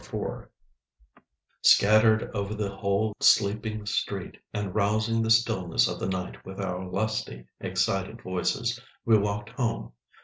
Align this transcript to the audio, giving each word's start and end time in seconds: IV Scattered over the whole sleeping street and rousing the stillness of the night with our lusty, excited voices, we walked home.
IV 0.03 0.47
Scattered 1.61 2.31
over 2.35 2.55
the 2.55 2.75
whole 2.75 3.13
sleeping 3.19 3.85
street 3.85 4.39
and 4.51 4.73
rousing 4.73 5.21
the 5.21 5.29
stillness 5.29 5.87
of 5.87 5.99
the 5.99 6.09
night 6.09 6.43
with 6.43 6.59
our 6.59 6.83
lusty, 6.89 7.45
excited 7.59 8.19
voices, 8.23 8.79
we 9.05 9.15
walked 9.19 9.49
home. 9.51 9.93